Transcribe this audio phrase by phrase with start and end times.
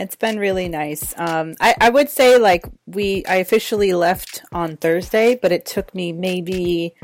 [0.00, 1.14] It's been really nice.
[1.18, 5.94] Um, I, I would say like we I officially left on Thursday, but it took
[5.94, 6.94] me maybe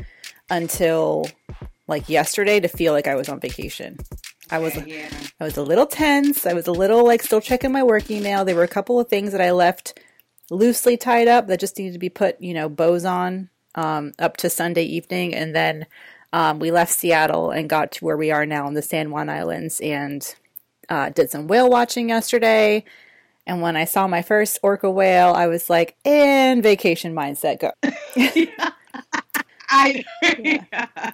[0.49, 1.25] until
[1.87, 3.97] like yesterday to feel like I was on vacation.
[4.49, 5.09] I was yeah.
[5.39, 6.45] I was a little tense.
[6.45, 8.45] I was a little like still checking my work email.
[8.45, 9.99] There were a couple of things that I left
[10.49, 14.37] loosely tied up that just needed to be put, you know, bows on um, up
[14.37, 15.85] to Sunday evening, and then
[16.33, 19.29] um, we left Seattle and got to where we are now in the San Juan
[19.29, 20.35] Islands, and
[20.89, 22.83] uh, did some whale watching yesterday.
[23.45, 27.71] And when I saw my first orca whale, I was like, in vacation mindset, go.
[29.69, 30.03] I
[30.39, 31.11] yeah.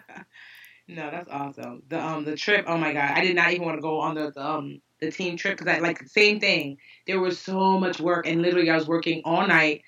[0.88, 1.84] No, that's awesome.
[1.88, 3.12] The um the trip, oh my god.
[3.16, 5.74] I did not even want to go on the, the um the team trip because
[5.74, 6.78] I like same thing.
[7.08, 9.84] There was so much work and literally I was working all night.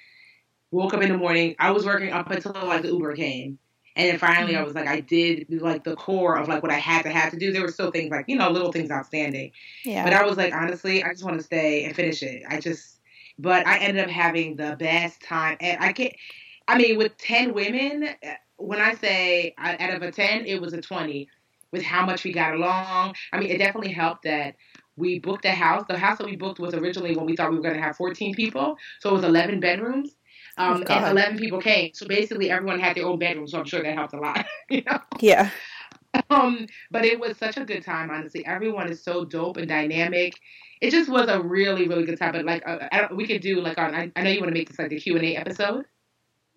[0.72, 1.56] Woke up in the morning.
[1.59, 3.59] I was working up until like the Uber came.
[3.96, 4.62] And then finally, mm-hmm.
[4.62, 7.32] I was like, I did like the core of like what I had to have
[7.32, 7.52] to do.
[7.54, 9.52] There were still things like you know little things outstanding.
[9.86, 10.04] Yeah.
[10.04, 12.44] But I was like, honestly, I just want to stay and finish it.
[12.48, 13.00] I just,
[13.40, 16.14] but I ended up having the best time, and I can't.
[16.68, 18.09] I mean, with ten women,
[18.58, 21.30] when I say out of a ten, it was a twenty.
[21.72, 24.56] With how much we got along, I mean, it definitely helped that
[24.96, 25.84] we booked a house.
[25.90, 27.98] The house that we booked was originally when we thought we were going to have
[27.98, 30.16] 14 people, so it was 11 bedrooms.
[30.58, 31.94] Um, oh, and 11 people came.
[31.94, 33.48] So basically, everyone had their own bedroom.
[33.48, 34.46] So I'm sure that helped a lot.
[34.70, 35.00] you know?
[35.20, 35.50] Yeah.
[36.30, 38.46] Um, but it was such a good time, honestly.
[38.46, 40.34] Everyone is so dope and dynamic.
[40.82, 42.34] It just was a really, really good time.
[42.34, 43.94] But like, uh, we could do like on.
[43.94, 45.86] I, I know you want to make this like the Q and A episode.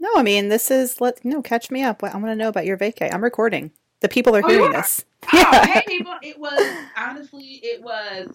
[0.01, 2.03] No, I mean this is let no catch me up.
[2.05, 3.13] I want to know about your vacay.
[3.13, 3.73] I'm recording.
[4.01, 5.05] The people are oh, hearing this.
[5.31, 5.67] Oh, yeah.
[5.67, 6.15] hey people!
[6.23, 8.29] It was honestly, it was,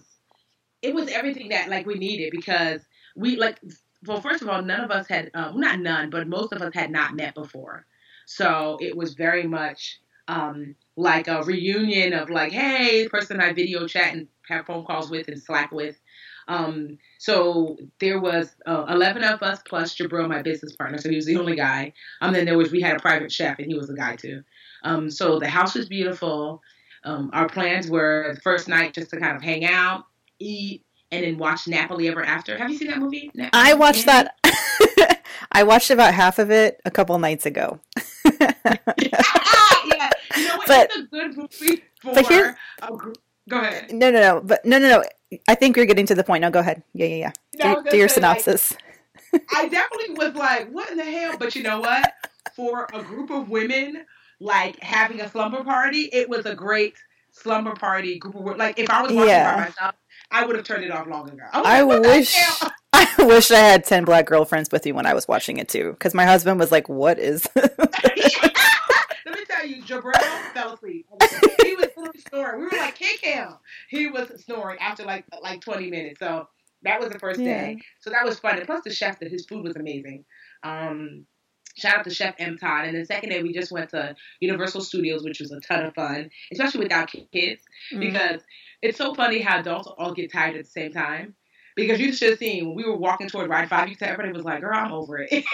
[0.82, 2.82] it was everything that like we needed because
[3.16, 3.58] we like
[4.06, 6.74] well, first of all, none of us had, um, not none, but most of us
[6.74, 7.86] had not met before.
[8.26, 13.86] So it was very much um, like a reunion of like, hey, person I video
[13.86, 15.98] chat and have phone calls with and Slack with.
[16.46, 20.98] Um, so there was uh, 11 of us plus Jabril, my business partner.
[20.98, 21.92] So he was the only guy.
[22.20, 24.42] Um, then there was, we had a private chef and he was a guy too.
[24.82, 26.62] Um, so the house was beautiful.
[27.04, 30.04] Um, our plans were the first night just to kind of hang out,
[30.38, 30.83] eat,
[31.14, 32.56] and then watch Nappily Ever After.
[32.58, 33.30] Have you seen that movie?
[33.52, 34.36] I watched that.
[35.52, 37.80] I watched about half of it a couple nights ago.
[37.96, 38.52] yeah,
[38.98, 40.10] yeah.
[40.36, 40.66] You know what?
[40.66, 42.56] But, it's a good movie for but here,
[43.48, 43.92] Go ahead.
[43.92, 44.40] No, no, no.
[44.42, 45.38] But no, no, no.
[45.48, 46.42] I think you're getting to the point.
[46.42, 46.82] No, go ahead.
[46.94, 47.74] Yeah, yeah, yeah.
[47.74, 48.72] Do, do your synopsis.
[49.32, 51.36] Like, I definitely was like, what in the hell?
[51.38, 52.12] But you know what?
[52.54, 54.06] For a group of women,
[54.40, 56.94] like having a slumber party, it was a great
[57.34, 59.54] slumber party group of like if I was watching yeah.
[59.54, 59.94] by myself,
[60.34, 61.44] I would have turned it off long ago.
[61.52, 62.36] I, I wish
[62.92, 65.92] I wish I had ten black girlfriends with you when I was watching it too,
[65.92, 70.12] because my husband was like, "What is?" Let me tell you, Jabril
[70.52, 71.06] fell asleep.
[71.62, 71.88] He was
[72.28, 72.60] snoring.
[72.60, 73.48] We were like, "Kick him!"
[73.88, 76.18] He was snoring after like like twenty minutes.
[76.18, 76.48] So
[76.82, 77.66] that was the first yeah.
[77.66, 77.78] day.
[78.00, 78.58] So that was fun.
[78.58, 80.24] And plus, the chef, that his food was amazing.
[80.62, 81.26] Um,
[81.76, 82.86] shout out to Chef M Todd.
[82.86, 85.94] And the second day, we just went to Universal Studios, which was a ton of
[85.94, 88.00] fun, especially without kids, mm-hmm.
[88.00, 88.40] because
[88.84, 91.34] it's so funny how adults all get tired at the same time.
[91.74, 94.36] Because you should have seen when we were walking toward ride five, you said everybody
[94.36, 95.44] was like, "Girl, I'm over it."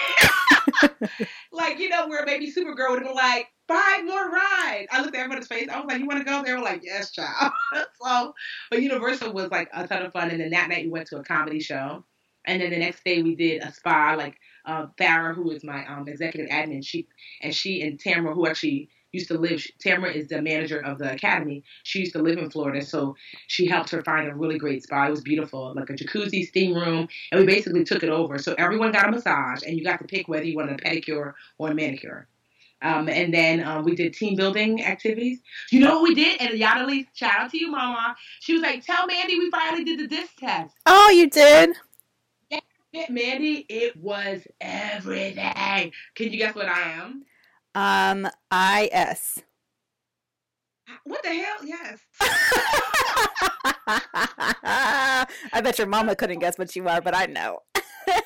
[1.51, 4.87] like you know, where maybe Supergirl would have been like, five more rides.
[4.91, 5.67] I looked at everybody's face.
[5.71, 7.51] I was like, "You want to go?" They were like, "Yes, child."
[8.03, 8.35] so,
[8.69, 10.29] but Universal was like a ton of fun.
[10.29, 12.03] And then that night we went to a comedy show,
[12.45, 14.13] and then the next day we did a spa.
[14.15, 17.07] Like uh, Farah, who is my um, executive admin, she
[17.41, 19.65] and she and Tamara, who actually used to live.
[19.79, 21.63] Tamara is the manager of the academy.
[21.83, 23.15] She used to live in Florida, so
[23.47, 25.07] she helped her find a really great spa.
[25.07, 28.37] It was beautiful, like a jacuzzi, steam room, and we basically took it over.
[28.37, 31.33] So everyone got a massage, and you got to pick whether you wanted a pedicure
[31.57, 32.27] or a manicure.
[32.83, 35.39] Um, and then um, we did team building activities.
[35.69, 36.41] You know what we did?
[36.41, 38.15] And Yadali, shout out to you, Mama.
[38.39, 41.75] She was like, "Tell Mandi we finally did the disc test." Oh, you did?
[42.49, 45.93] Yeah, Mandi, it was everything.
[46.15, 47.23] Can you guess what I am?
[47.73, 49.39] Um, I S.
[51.05, 51.65] What the hell?
[51.65, 51.99] Yes.
[55.53, 57.59] I bet your mama couldn't guess what you are, but I know.
[57.77, 57.81] oh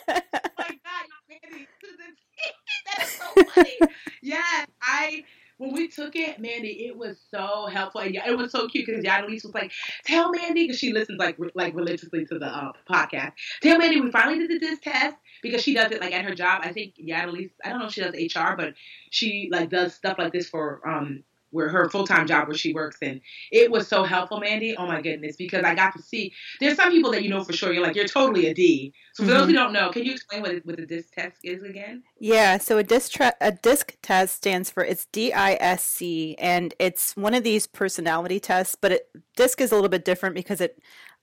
[0.07, 1.67] my God, Mandi,
[2.85, 3.77] that is so funny.
[4.21, 5.23] yes, I
[5.57, 8.01] when we took it, Mandi, it was so helpful.
[8.01, 9.71] And it was so cute because Yadalise was like,
[10.05, 13.33] "Tell Mandi," because she listens like like religiously to the uh, podcast.
[13.61, 16.61] Tell Mandi we finally did this test because she does it like at her job.
[16.63, 18.73] I think Yadalise, I don't know if she does HR, but
[19.11, 21.23] she like does stuff like this for um
[21.55, 23.21] where her full time job where she works in.
[23.51, 24.75] It was so helpful, Mandi.
[24.77, 26.33] Oh my goodness, because I got to see.
[26.59, 27.71] There's some people that you know for sure.
[27.73, 28.93] You're like you're totally a D.
[29.13, 29.39] So for mm-hmm.
[29.39, 32.03] those who don't know, can you explain what what the DISC test is again?
[32.19, 36.35] Yeah, so a disc tra- a disc test stands for it's D I S C,
[36.37, 38.75] and it's one of these personality tests.
[38.79, 40.77] But it, disc is a little bit different because it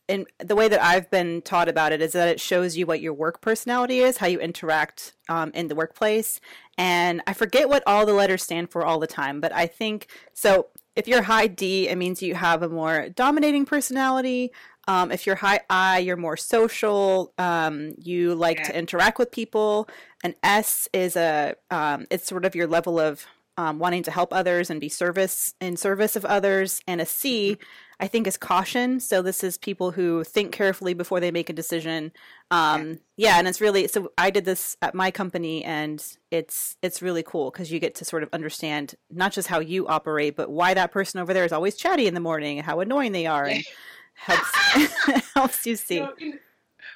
[0.08, 3.00] and the way that I've been taught about it is that it shows you what
[3.00, 6.40] your work personality is, how you interact um, in the workplace.
[6.76, 10.08] And I forget what all the letters stand for all the time, but I think
[10.34, 10.68] so.
[10.94, 14.52] If you're high D, it means you have a more dominating personality.
[14.88, 17.32] Um, if you're high I, you're more social.
[17.38, 18.64] Um, you like yeah.
[18.64, 19.88] to interact with people.
[20.22, 23.26] An S is a um, it's sort of your level of
[23.56, 26.80] um, wanting to help others and be service in service of others.
[26.86, 27.58] And a C
[28.02, 28.98] I think is caution.
[28.98, 32.10] So this is people who think carefully before they make a decision.
[32.50, 34.10] Um, yeah, and it's really so.
[34.18, 38.04] I did this at my company, and it's it's really cool because you get to
[38.04, 41.52] sort of understand not just how you operate, but why that person over there is
[41.52, 43.64] always chatty in the morning, and how annoying they are, and
[44.14, 44.50] helps
[45.34, 46.04] helps you see.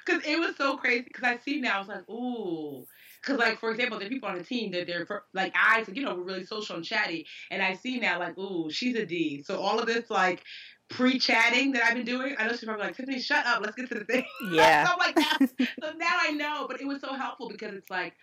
[0.05, 1.05] Because it was so crazy.
[1.07, 2.85] Because I see now, I was like, ooh.
[3.21, 6.15] Because, like, for example, the people on the team that they're, like, I, you know,
[6.15, 7.25] we're really social and chatty.
[7.51, 9.43] And I see now, like, ooh, she's a D.
[9.43, 10.43] So all of this, like,
[10.89, 12.35] pre-chatting that I've been doing.
[12.37, 13.61] I know she's probably like, Tiffany, shut up.
[13.61, 14.25] Let's get to the thing.
[14.51, 14.85] Yeah.
[14.85, 17.89] so I'm like, that's so now I know, but it was so helpful because it's
[17.89, 18.13] like,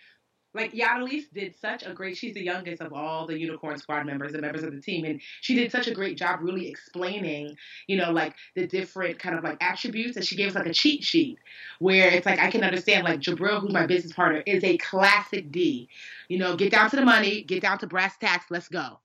[0.53, 2.17] like Yadalise did such a great.
[2.17, 5.19] She's the youngest of all the Unicorn Squad members and members of the team, and
[5.41, 7.57] she did such a great job really explaining,
[7.87, 10.15] you know, like the different kind of like attributes.
[10.15, 11.39] And she gave us like a cheat sheet
[11.79, 15.51] where it's like I can understand like Jabril, who's my business partner, is a classic
[15.51, 15.89] D.
[16.29, 18.99] You know, get down to the money, get down to brass tacks, let's go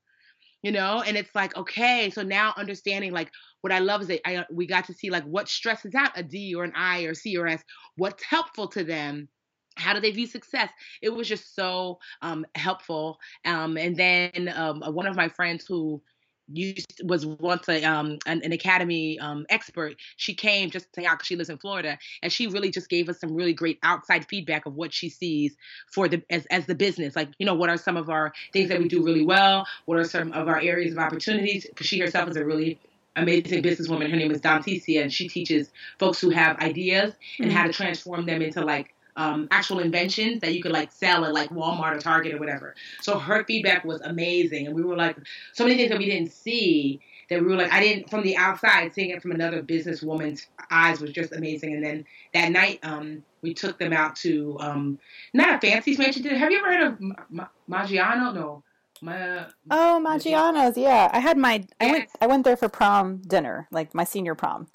[0.62, 3.30] you know and it's like okay so now understanding like
[3.60, 6.22] what i love is that I, we got to see like what stresses out a
[6.22, 7.62] d or an i or c or s
[7.96, 9.28] what's helpful to them
[9.76, 10.70] how do they view success?
[11.02, 16.02] It was just so um, helpful um, and then um, one of my friends who
[16.52, 19.96] used was once a um an, an academy um expert.
[20.16, 23.20] She came just to out she lives in florida and she really just gave us
[23.20, 25.56] some really great outside feedback of what she sees
[25.92, 27.16] for the as, as the business.
[27.16, 29.66] Like you know what are some of our things that we do really well?
[29.86, 31.66] what are some of our areas of opportunities?
[31.66, 32.78] Because she herself is a really
[33.16, 34.10] amazing businesswoman.
[34.10, 37.56] Her name is Danticia and she teaches folks who have ideas and mm-hmm.
[37.56, 41.34] how to transform them into like um, actual inventions that you could like sell at
[41.34, 42.74] like Walmart or Target or whatever.
[43.02, 45.16] So her feedback was amazing, and we were like
[45.52, 48.36] so many things that we didn't see that we were like I didn't from the
[48.38, 51.74] outside seeing it from another businesswoman's eyes was just amazing.
[51.74, 54.98] And then that night, um, we took them out to um,
[55.34, 56.24] not a fancy mansion.
[56.24, 57.00] Have you ever heard of
[57.30, 58.34] Ma- Maggiano?
[58.34, 58.62] No.
[59.02, 61.08] My, oh, Maggiano's, yeah.
[61.12, 64.66] I had my I went I went there for prom dinner, like my senior prom.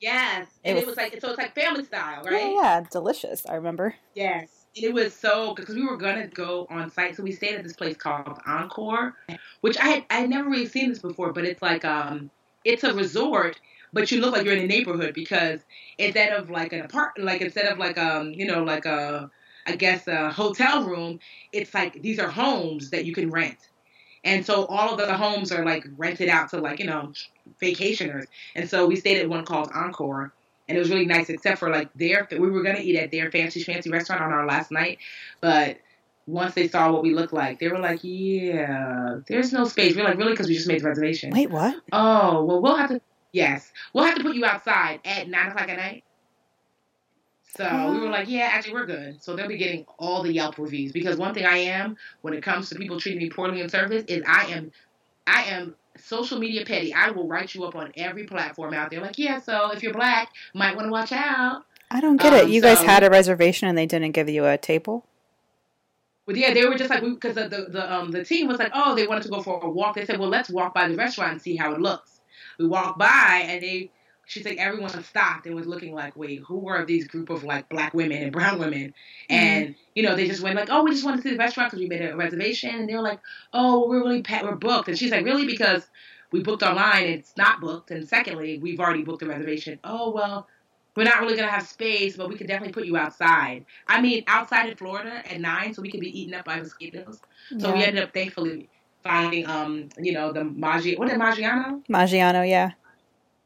[0.00, 2.32] Yes, and it was, it was like so it's like family style, right?
[2.32, 3.44] Yeah, yeah, delicious.
[3.46, 3.94] I remember.
[4.14, 7.62] Yes, it was so because we were gonna go on site, so we stayed at
[7.64, 9.14] this place called Encore,
[9.60, 12.30] which I had I had never really seen this before, but it's like um
[12.64, 13.60] it's a resort,
[13.92, 15.60] but you look like you're in a neighborhood because
[15.98, 19.30] instead of like an apartment, like instead of like um you know like a
[19.66, 21.20] I guess a hotel room,
[21.52, 23.69] it's like these are homes that you can rent.
[24.24, 27.12] And so all of the homes are like rented out to like, you know,
[27.60, 28.26] vacationers.
[28.54, 30.32] And so we stayed at one called Encore
[30.70, 33.30] and it was really nice except for like their we were gonna eat at their
[33.30, 34.98] fancy fancy restaurant on our last night,
[35.40, 35.78] but
[36.26, 40.04] once they saw what we looked like, they were like, "Yeah, there's no space." We're
[40.04, 41.30] like, "Really?" Because we just made the reservation.
[41.30, 41.74] Wait, what?
[41.92, 43.00] Oh, well, we'll have to.
[43.32, 46.04] Yes, we'll have to put you outside at nine o'clock at night.
[47.56, 49.22] So we were like, yeah, actually, we're good.
[49.22, 52.42] So they'll be getting all the Yelp reviews because one thing I am when it
[52.42, 54.70] comes to people treating me poorly in service is I am,
[55.26, 56.94] I am social media petty.
[56.94, 59.00] I will write you up on every platform out there.
[59.00, 61.64] Like, yeah, so if you're black, might want to watch out.
[61.90, 62.50] I don't get um, it.
[62.50, 65.04] You so, guys had a reservation and they didn't give you a table.
[66.26, 68.70] But yeah, they were just like because the, the the um the team was like,
[68.72, 69.96] oh, they wanted to go for a walk.
[69.96, 72.20] They said, well, let's walk by the restaurant and see how it looks.
[72.58, 73.90] We walked by and they
[74.30, 77.68] she's like everyone stopped and was looking like, wait, who are these group of like
[77.68, 78.94] black women and brown women?
[79.28, 79.34] Mm-hmm.
[79.34, 81.70] And you know, they just went like, oh, we just want to see the restaurant
[81.70, 83.18] because we made a reservation, and they were like,
[83.52, 85.88] oh, we're really pa- we're booked, and she's like, really because
[86.30, 89.78] we booked online and it's not booked, and secondly, we've already booked the reservation.
[89.84, 90.46] Oh well.
[90.96, 93.64] We're not really gonna have space, but we could definitely put you outside.
[93.86, 97.20] I mean, outside in Florida at nine, so we could be eaten up by mosquitoes.
[97.58, 97.74] So yeah.
[97.74, 98.68] we ended up thankfully
[99.04, 100.98] finding, um, you know, the Maggi.
[100.98, 101.80] What is Maggiano?
[101.88, 102.72] Maggiano, yeah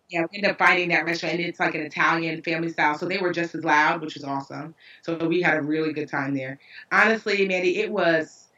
[0.09, 2.97] yeah, we ended up finding that restaurant, and it's like an Italian family style.
[2.99, 4.75] So they were just as loud, which was awesome.
[5.03, 6.59] So we had a really good time there.
[6.93, 8.49] Honestly, Mandi, it was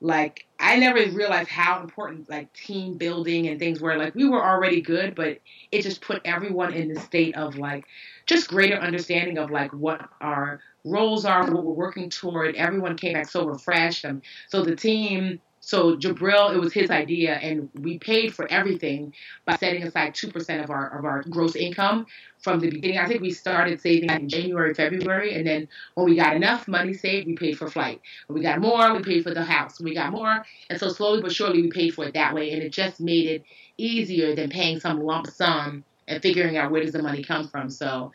[0.00, 3.96] like I never realized how important like team building and things were.
[3.96, 5.38] Like we were already good, but
[5.70, 7.84] it just put everyone in the state of like
[8.26, 12.56] just greater understanding of like what our roles are, what we're working toward.
[12.56, 14.04] Everyone came back so refreshed.
[14.04, 19.14] and so the team so Jabril, it was his idea, and we paid for everything
[19.44, 22.06] by setting aside two percent of our of our gross income
[22.38, 22.98] from the beginning.
[22.98, 26.94] I think we started saving in January, February, and then when we got enough money
[26.94, 28.00] saved, we paid for flight.
[28.26, 29.78] When we got more, we paid for the house.
[29.78, 32.50] When we got more, and so slowly but surely we paid for it that way,
[32.50, 33.44] and it just made it
[33.78, 37.70] easier than paying some lump sum and figuring out where does the money come from.
[37.70, 38.10] So,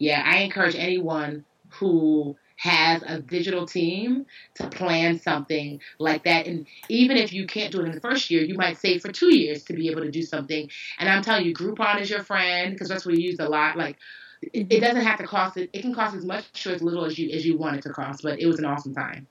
[0.00, 6.46] yeah, I encourage anyone who has a digital team to plan something like that.
[6.46, 9.12] And even if you can't do it in the first year, you might save for
[9.12, 10.68] two years to be able to do something.
[10.98, 13.78] And I'm telling you, Groupon is your friend because that's what we use a lot.
[13.78, 13.96] Like
[14.42, 15.70] it, it doesn't have to cost it.
[15.72, 17.90] It can cost as much or as little as you as you want it to
[17.90, 18.22] cost.
[18.24, 19.28] But it was an awesome time.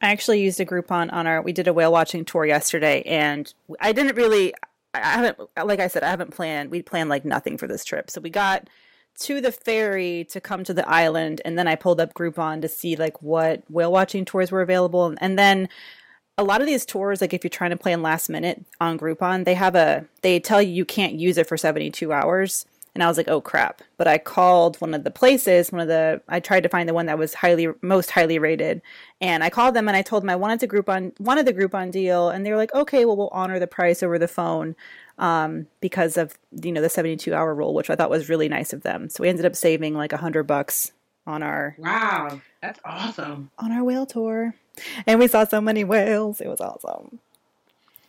[0.00, 1.42] I actually used a Groupon on our.
[1.42, 4.54] We did a whale watching tour yesterday, and I didn't really.
[4.94, 6.70] I haven't, like I said, I haven't planned.
[6.70, 8.68] We planned like nothing for this trip, so we got
[9.20, 12.68] to the ferry to come to the island and then I pulled up Groupon to
[12.68, 15.14] see like what whale watching tours were available.
[15.20, 15.68] And then
[16.38, 19.44] a lot of these tours like if you're trying to plan last minute on Groupon
[19.44, 23.08] they have a they tell you you can't use it for 72 hours and I
[23.08, 26.40] was like oh crap but I called one of the places one of the I
[26.40, 28.82] tried to find the one that was highly most highly rated
[29.20, 31.54] and I called them and I told them I wanted to group Groupon wanted the
[31.54, 34.76] Groupon deal and they were like okay well we'll honor the price over the phone
[35.18, 38.72] um, because of you know the 72 hour rule, which I thought was really nice
[38.72, 39.08] of them.
[39.08, 40.92] So we ended up saving like a hundred bucks
[41.26, 44.54] on our wow, that's awesome on our whale tour,
[45.06, 46.40] and we saw so many whales.
[46.40, 47.20] It was awesome.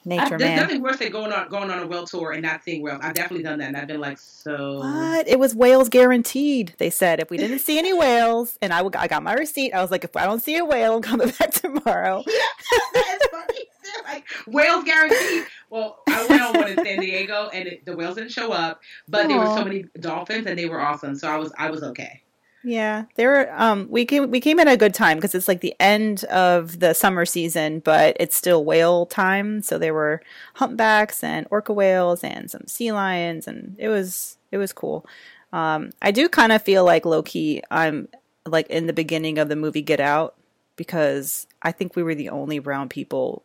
[0.05, 0.57] Nature I, there's man.
[0.57, 2.99] nothing worse than going on going on a whale tour and not seeing whales.
[3.01, 5.27] I've definitely done that, and I've been like, so what?
[5.27, 6.73] It was whales guaranteed.
[6.77, 9.71] They said if we didn't see any whales, and I, would, I got my receipt.
[9.73, 12.23] I was like, if I don't see a whale, I'm coming back tomorrow.
[12.33, 13.65] Yeah, that's funny.
[14.05, 15.45] like whales guaranteed.
[15.69, 18.81] Well, I went on one in San Diego, and it, the whales didn't show up,
[19.07, 19.29] but Aww.
[19.29, 21.15] there were so many dolphins, and they were awesome.
[21.15, 22.21] So I was I was okay.
[22.65, 23.53] Yeah, there were.
[23.53, 26.79] Um, we came we came at a good time because it's like the end of
[26.79, 29.61] the summer season, but it's still whale time.
[29.61, 30.21] So there were
[30.55, 35.05] humpbacks and orca whales and some sea lions, and it was it was cool.
[35.51, 37.61] Um, I do kind of feel like low key.
[37.69, 38.07] I'm
[38.45, 40.35] like in the beginning of the movie Get Out
[40.77, 43.43] because I think we were the only brown people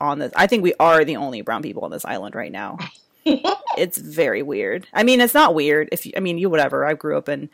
[0.00, 0.32] on this.
[0.36, 2.78] I think we are the only brown people on this island right now.
[3.24, 4.86] it's very weird.
[4.92, 6.86] I mean, it's not weird if you, I mean, you whatever.
[6.86, 7.50] I grew up in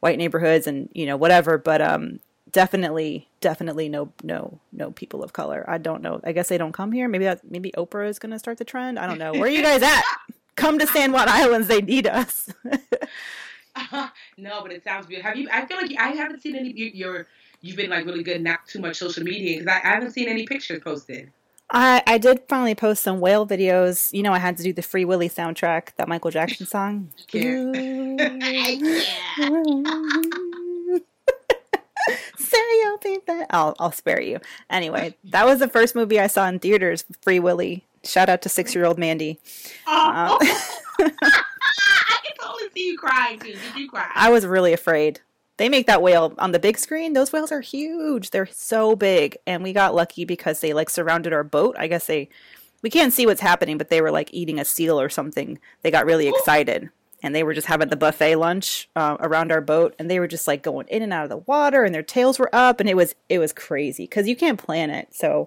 [0.00, 2.20] white neighborhoods and, you know, whatever, but um
[2.52, 5.64] definitely definitely no no no people of color.
[5.68, 6.20] I don't know.
[6.24, 7.08] I guess they don't come here.
[7.08, 8.98] Maybe that maybe Oprah is going to start the trend.
[8.98, 9.32] I don't know.
[9.32, 10.02] Where are you guys at?
[10.56, 11.68] come to San Juan Islands.
[11.68, 12.52] They need us.
[13.74, 15.22] uh, no, but it sounds good.
[15.22, 17.26] Have you I feel like I haven't seen any you, you're
[17.60, 20.46] you've been like really good not too much social media I, I haven't seen any
[20.46, 21.30] pictures posted.
[21.72, 24.12] I I did finally post some whale videos.
[24.12, 27.10] You know, I had to do the Free Willy soundtrack, that Michael Jackson song.
[32.38, 33.46] Say you'll be there.
[33.50, 34.40] I'll I'll spare you.
[34.68, 37.04] Anyway, that was the first movie I saw in theaters.
[37.22, 37.84] Free Willy.
[38.02, 39.38] Shout out to six year old Mandi.
[39.86, 40.38] Oh.
[40.40, 40.42] Um,
[41.00, 43.52] I can totally see you crying too.
[43.52, 44.10] Did you cry?
[44.14, 45.20] I was really afraid
[45.60, 47.12] they make that whale on the big screen.
[47.12, 48.30] Those whales are huge.
[48.30, 49.36] They're so big.
[49.46, 51.76] And we got lucky because they like surrounded our boat.
[51.78, 52.30] I guess they
[52.80, 55.58] we can't see what's happening, but they were like eating a seal or something.
[55.82, 56.88] They got really excited.
[57.22, 60.26] And they were just having the buffet lunch uh, around our boat, and they were
[60.26, 62.88] just like going in and out of the water, and their tails were up, and
[62.88, 65.08] it was it was crazy because you can't plan it.
[65.14, 65.46] So,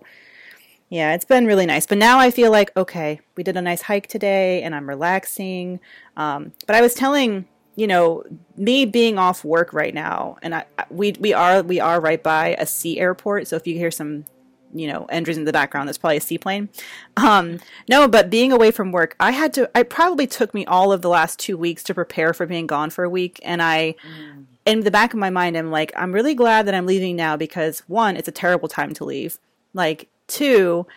[0.90, 1.88] yeah, it's been really nice.
[1.88, 5.80] But now I feel like okay, we did a nice hike today, and I'm relaxing.
[6.16, 8.24] Um, but I was telling you know,
[8.56, 12.56] me being off work right now, and I, we we are we are right by
[12.60, 13.48] a sea airport.
[13.48, 14.26] So if you hear some,
[14.74, 16.70] you know, engines in the background, that's probably a seaplane.
[17.18, 19.70] Um, no, but being away from work, I had to.
[19.76, 22.90] It probably took me all of the last two weeks to prepare for being gone
[22.90, 23.96] for a week, and I.
[24.08, 24.46] Mm.
[24.66, 27.36] In the back of my mind, I'm like, I'm really glad that I'm leaving now
[27.36, 29.38] because one, it's a terrible time to leave.
[29.74, 30.88] Like, two,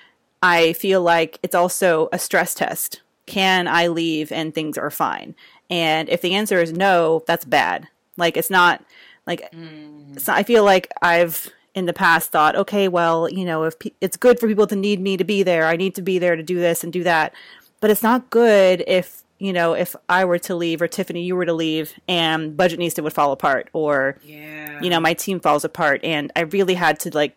[0.41, 3.03] I feel like it's also a stress test.
[3.27, 5.35] Can I leave and things are fine?
[5.71, 7.89] And if the answer is no, that's bad.
[8.17, 8.85] Like it's not
[9.27, 10.19] like Mm.
[10.21, 13.91] so I feel like I've in the past thought, okay, well, you know, if pe-
[14.01, 16.35] it's good for people to need me to be there, I need to be there
[16.37, 17.35] to do this and do that.
[17.81, 21.37] But it's not good if, you know, if I were to leave or Tiffany, you
[21.37, 24.81] were to leave and Budgetnista would fall apart or, Yeah.
[24.81, 26.01] you know, my team falls apart.
[26.03, 27.37] And I really had to like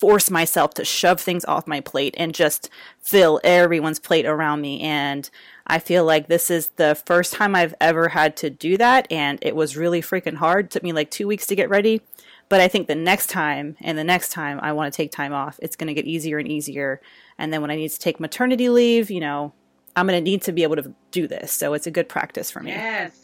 [0.00, 2.68] force myself to shove things off my plate and just
[3.00, 4.80] fill everyone's plate around me.
[4.80, 5.28] And
[5.66, 9.10] I feel like this is the first time I've ever had to do that.
[9.10, 10.66] And it was really freaking hard.
[10.66, 12.02] It took me like two weeks to get ready.
[12.48, 15.32] But I think the next time and the next time I want to take time
[15.32, 17.00] off, it's going to get easier and easier.
[17.38, 19.52] And then when I need to take maternity leave, you know,
[19.96, 21.52] I'm going to need to be able to do this.
[21.52, 22.70] So it's a good practice for me.
[22.70, 23.20] Yes.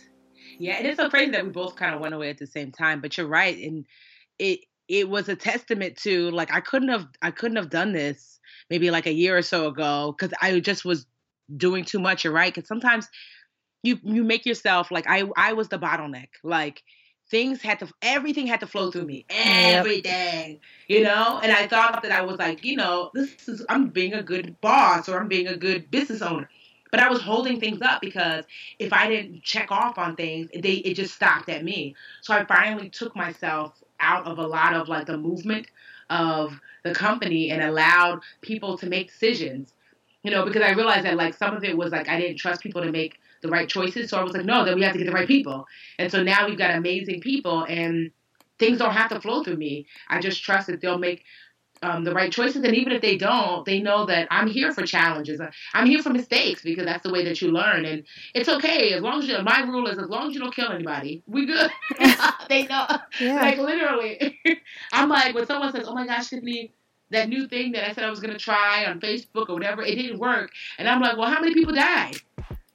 [0.58, 3.00] Yeah, it's so crazy that we both kind of went away at the same time.
[3.00, 3.84] But you're right, and
[4.38, 4.60] it
[4.92, 8.90] it was a testament to like I couldn't have I couldn't have done this maybe
[8.90, 11.06] like a year or so ago because I just was
[11.56, 12.24] doing too much.
[12.24, 13.08] You're right, because sometimes
[13.82, 16.28] you you make yourself like I I was the bottleneck.
[16.44, 16.82] Like
[17.30, 22.02] things had to everything had to flow through me everything you know and i thought
[22.02, 25.28] that i was like you know this is i'm being a good boss or i'm
[25.28, 26.50] being a good business owner
[26.90, 28.44] but i was holding things up because
[28.78, 32.44] if i didn't check off on things they it just stopped at me so i
[32.44, 35.66] finally took myself out of a lot of like the movement
[36.10, 39.72] of the company and allowed people to make decisions.
[40.22, 42.62] You know because i realized that like some of it was like i didn't trust
[42.62, 44.98] people to make the right choices so i was like no then we have to
[44.98, 45.66] get the right people.
[45.98, 48.12] And so now we've got amazing people and
[48.58, 49.86] things don't have to flow through me.
[50.08, 51.24] I just trust that they'll make
[51.82, 52.62] um, the right choices.
[52.64, 55.40] And even if they don't they know that i'm here for challenges.
[55.74, 57.84] I'm here for mistakes because that's the way that you learn.
[57.84, 58.92] And it's okay.
[58.92, 61.46] As long as you my rule is as long as you don't kill anybody we
[61.46, 61.70] good.
[62.48, 62.86] They know.
[63.20, 63.34] Yeah.
[63.34, 64.38] like literally.
[64.92, 66.72] I'm like when someone says oh my gosh tiffany
[67.10, 69.82] that new thing that i said i was going to try on facebook or whatever
[69.82, 70.50] it didn't work.
[70.78, 72.16] And i'm like well how many people died?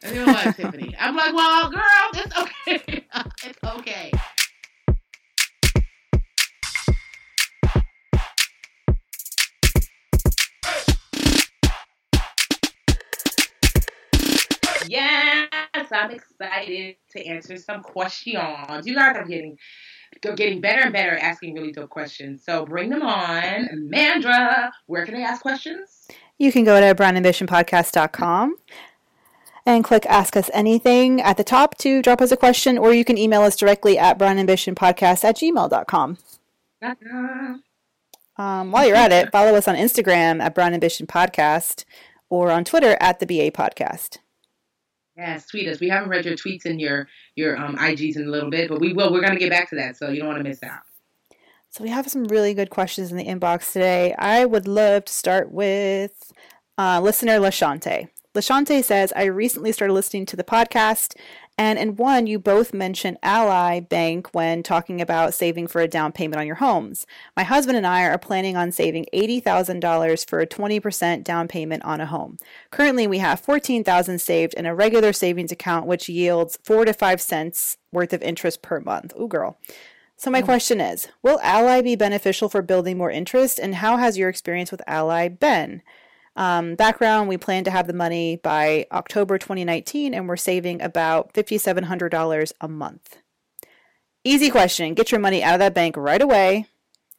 [0.03, 0.95] And they're like tiffany.
[0.99, 3.05] I'm like well girl it's okay.
[3.43, 4.11] It's okay
[14.87, 15.49] Yes,
[15.91, 18.85] I'm excited to answer some questions.
[18.85, 19.57] You guys are getting
[20.21, 22.43] getting better and better at asking really dope questions.
[22.43, 23.89] So bring them on.
[23.93, 26.07] Mandra, where can they ask questions?
[26.37, 28.55] You can go to brownambitionpodcast.com
[29.65, 33.03] and click Ask Us Anything at the top to drop us a question, or you
[33.03, 36.17] can email us directly at brownambitionpodcast at gmail.com.
[38.37, 41.85] Um, while you're at it, follow us on Instagram at Brown Ambition Podcast
[42.29, 44.19] or on Twitter at the BA Podcast.
[45.17, 45.79] Yes, tweet us.
[45.79, 48.79] We haven't read your tweets and your your um, IGs in a little bit, but
[48.79, 49.11] we will.
[49.11, 50.81] We're gonna get back to that, so you don't want to miss out.
[51.69, 54.13] So we have some really good questions in the inbox today.
[54.17, 56.31] I would love to start with
[56.77, 58.09] uh, listener Lashante.
[58.35, 61.15] Lashante says, I recently started listening to the podcast,
[61.57, 66.11] and in one, you both mention Ally Bank when talking about saving for a down
[66.11, 67.07] payment on your homes.
[67.35, 71.99] My husband and I are planning on saving $80,000 for a 20% down payment on
[71.99, 72.37] a home.
[72.69, 77.21] Currently, we have $14,000 saved in a regular savings account, which yields 4 to 5
[77.21, 79.13] cents worth of interest per month.
[79.19, 79.57] Ooh, girl.
[80.15, 80.45] So my mm.
[80.45, 84.71] question is, will Ally be beneficial for building more interest and how has your experience
[84.71, 85.81] with Ally been?
[86.37, 91.33] Um, background, we plan to have the money by October 2019 and we're saving about
[91.33, 93.17] $5,700 a month.
[94.23, 94.93] Easy question.
[94.93, 96.67] Get your money out of that bank right away.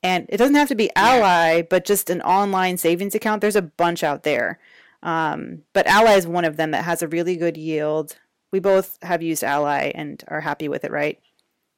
[0.05, 3.41] And it doesn't have to be Ally, but just an online savings account.
[3.41, 4.61] There's a bunch out there.
[5.03, 8.17] Um, but Ally is one of them that has a really good yield.
[8.53, 11.19] We both have used Ally and are happy with it, right?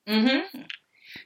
[0.06, 0.60] Mm-hmm.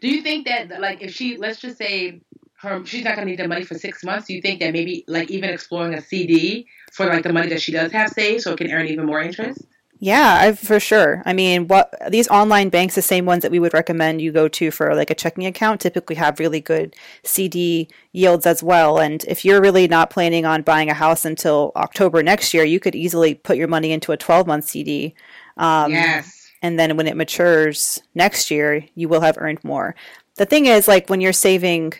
[0.00, 2.20] Do you think that, like, if she, let's just say,
[2.64, 4.27] her, she's not gonna need the money for six months.
[4.27, 7.62] Do you think that maybe, like, even exploring a CD for like the money that
[7.62, 9.64] she does have saved, so it can earn even more interest?
[10.00, 11.22] Yeah, I, for sure.
[11.24, 14.48] I mean, what these online banks, the same ones that we would recommend you go
[14.48, 18.98] to for like a checking account, typically have really good CD yields as well.
[18.98, 22.81] And if you're really not planning on buying a house until October next year, you
[22.81, 25.14] could easily put your money into a 12 month CD.
[25.57, 26.50] Um, yes.
[26.61, 29.94] And then when it matures next year, you will have earned more.
[30.37, 31.94] The thing is, like when you're saving,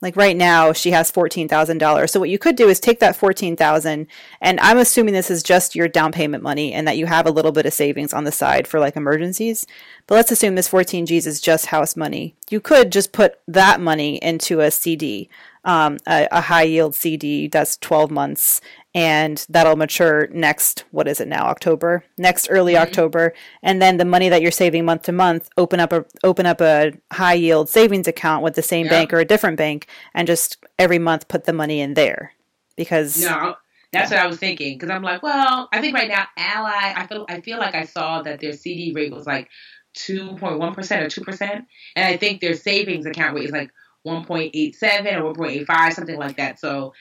[0.00, 2.12] like right now, she has fourteen thousand dollars.
[2.12, 4.06] So what you could do is take that fourteen thousand,
[4.40, 7.32] and I'm assuming this is just your down payment money, and that you have a
[7.32, 9.66] little bit of savings on the side for like emergencies.
[10.06, 12.36] But let's assume this fourteen G's is just house money.
[12.48, 15.28] You could just put that money into a CD,
[15.64, 18.60] um, a, a high yield CD that's twelve months,
[18.98, 22.82] and that'll mature next what is it now october next early Mhm.
[22.82, 23.32] october
[23.62, 26.60] and then the money that you're saving month to month open up a open up
[26.60, 28.94] a high yield savings account with the same Yeah.
[28.94, 32.32] bank or a different bank and just every month put the money in there
[32.76, 33.54] because No,
[33.92, 37.06] That's what I was thinking because I'm like, well, I think right now Ally, I
[37.06, 39.48] feel I feel like I saw that their CD rate was like
[39.96, 41.64] 2.1 percent or two percent,
[41.96, 43.70] and I think their savings account rate is like
[44.06, 46.60] 1.87 or 1.85, something like that.
[46.60, 46.92] So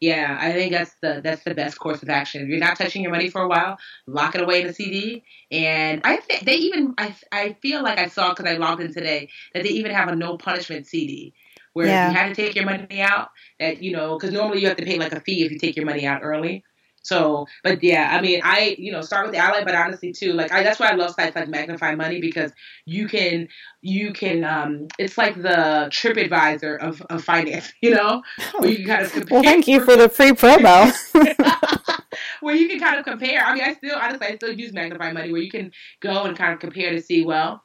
[0.00, 2.42] yeah, I think that's the that's the best course of action.
[2.42, 5.24] If you're not touching your money for a while, lock it away in a CD.
[5.50, 8.92] And I think they even I I feel like I saw because I logged in
[8.92, 11.34] today that they even have a no punishment CD
[11.72, 12.06] where yeah.
[12.06, 14.76] if you had to take your money out, that you know, because normally you have
[14.76, 16.64] to pay like a fee if you take your money out early.
[17.06, 20.32] So, but yeah, I mean, I you know start with the ally, but honestly too,
[20.32, 22.52] like I, that's why I love sites like Magnify Money because
[22.84, 23.48] you can
[23.82, 28.22] you can um it's like the TripAdvisor of, of finance, you know,
[28.58, 29.36] where you kind of compare.
[29.36, 30.92] Well, thank you for the free promo.
[32.40, 33.44] where you can kind of compare.
[33.44, 36.36] I mean, I still honestly I still use Magnify Money where you can go and
[36.36, 37.62] kind of compare to see well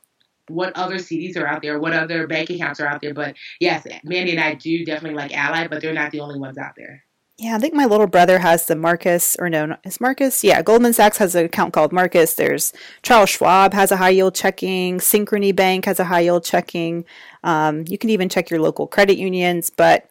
[0.48, 3.14] what other CDs are out there, what other bank accounts are out there.
[3.14, 6.58] But yes, Mandi and I do definitely like Ally, but they're not the only ones
[6.58, 7.04] out there.
[7.42, 10.44] Yeah, I think my little brother has the Marcus, or no, is Marcus?
[10.44, 12.36] Yeah, Goldman Sachs has an account called Marcus.
[12.36, 15.00] There's Charles Schwab has a high yield checking.
[15.00, 17.04] Synchrony Bank has a high yield checking.
[17.44, 20.08] Um, you can even check your local credit unions, but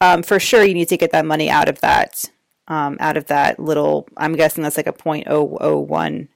[0.00, 2.24] um, for sure you need to get that money out of that,
[2.66, 4.08] um, out of that little.
[4.16, 6.26] I'm guessing that's like a 0.001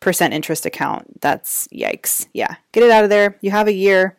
[0.00, 1.22] percent interest account.
[1.22, 2.26] That's yikes.
[2.34, 3.38] Yeah, get it out of there.
[3.40, 4.18] You have a year.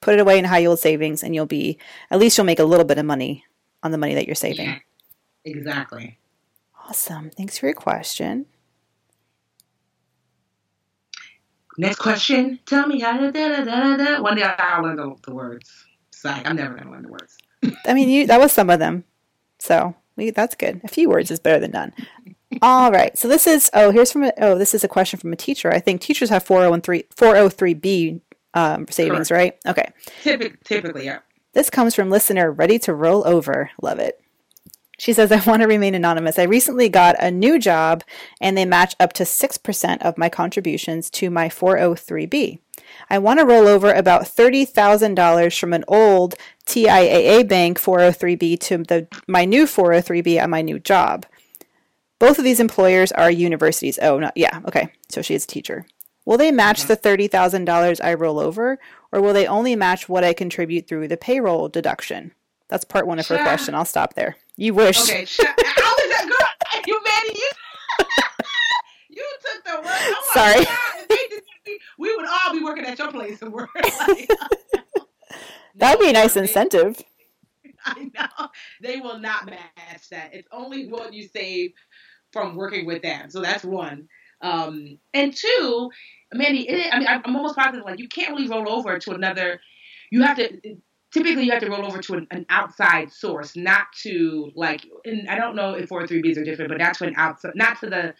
[0.00, 1.76] Put it away in high yield savings, and you'll be
[2.12, 3.44] at least you'll make a little bit of money
[3.82, 4.66] on the money that you're saving.
[4.66, 4.78] Yeah.
[5.44, 6.18] Exactly.
[6.88, 7.30] Awesome.
[7.30, 8.46] Thanks for your question.
[11.76, 12.60] Next question.
[12.66, 14.22] Tell me how to da da da da.
[14.22, 15.86] One day I'll learn the, the words.
[16.10, 17.36] Sorry, I'm never gonna learn the words.
[17.86, 19.04] I mean, you that was some of them,
[19.58, 20.80] so we, that's good.
[20.84, 21.92] A few words is better than none.
[22.62, 23.16] All right.
[23.18, 25.72] So this is oh here's from a, oh this is a question from a teacher.
[25.72, 28.20] I think teachers have 403 403b
[28.54, 29.60] um, savings, Correct.
[29.66, 29.70] right?
[29.70, 29.92] Okay.
[30.22, 31.18] Typically, typically, yeah.
[31.54, 33.70] This comes from listener ready to roll over.
[33.82, 34.20] Love it.
[34.98, 36.38] She says, I want to remain anonymous.
[36.38, 38.04] I recently got a new job
[38.40, 42.58] and they match up to 6% of my contributions to my 403b.
[43.10, 46.34] I want to roll over about $30,000 from an old
[46.66, 51.26] TIAA bank 403b to the, my new 403b at my new job.
[52.18, 53.98] Both of these employers are universities.
[54.00, 54.88] Oh, not, yeah, okay.
[55.08, 55.86] So she is a teacher.
[56.24, 56.88] Will they match mm-hmm.
[56.88, 58.78] the $30,000 I roll over,
[59.12, 62.32] or will they only match what I contribute through the payroll deduction?
[62.74, 63.72] That's part one of her question.
[63.76, 64.34] I'll stop there.
[64.56, 65.00] You wish.
[65.00, 65.18] Okay.
[65.18, 66.80] How is that girl?
[66.88, 67.50] You man, you
[69.10, 69.86] you took the word.
[69.86, 71.76] Oh Sorry.
[71.98, 73.70] we would all be working at your place of work.
[73.76, 74.28] Like,
[75.76, 77.00] That'd be a nice incentive.
[77.84, 78.48] I know.
[78.82, 80.34] They will not match that.
[80.34, 81.74] It's only what you save
[82.32, 83.30] from working with them.
[83.30, 84.08] So that's one.
[84.40, 85.90] Um, and two,
[86.34, 89.60] Mandi, it, I mean, I'm almost positive like you can't really roll over to another.
[90.10, 90.76] You have to
[91.14, 94.84] typically you have to roll over to an, an, outside source, not to like.
[95.04, 97.88] And I don't know if 403bs are different, but not to an outside, not to
[97.88, 98.14] the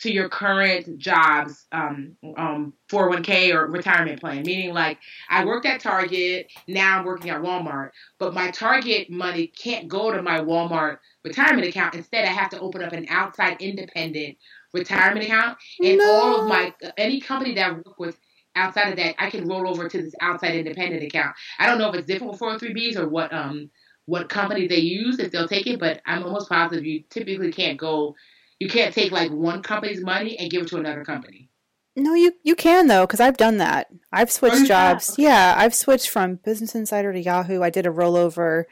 [0.00, 4.44] to your current job's um, um, 401k or retirement plan.
[4.44, 9.48] Meaning, like, I worked at Target, now I'm working at Walmart, but my Target money
[9.48, 11.96] can't go to my Walmart retirement account.
[11.96, 14.36] Instead, I have to open up an outside independent
[14.72, 15.58] retirement account.
[15.80, 16.12] And no.
[16.12, 18.20] all of my, any company that I work with
[18.58, 21.34] outside of that, I can roll over to this outside independent account.
[21.58, 23.70] I don't know if it's different with 403bs or what um
[24.06, 27.78] what company they use if they'll take it, but I'm almost positive you typically can't
[27.78, 28.16] go
[28.58, 31.48] you can't take like one company's money and give it to another company.
[31.96, 33.88] No, you you can though, because I've done that.
[34.12, 35.12] I've switched jobs.
[35.12, 35.24] Okay.
[35.24, 37.62] Yeah, I've switched from Business Insider to Yahoo.
[37.62, 38.64] I did a rollover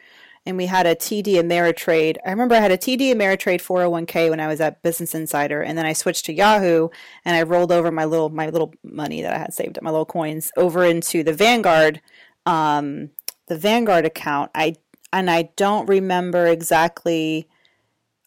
[0.47, 2.17] and we had a TD Ameritrade.
[2.25, 5.77] I remember I had a TD Ameritrade 401k when I was at Business Insider, and
[5.77, 6.89] then I switched to Yahoo,
[7.25, 9.91] and I rolled over my little my little money that I had saved, up, my
[9.91, 12.01] little coins, over into the Vanguard,
[12.47, 13.11] um,
[13.49, 14.53] the Vanguard account.
[14.55, 14.77] I
[15.13, 17.49] and I don't remember exactly.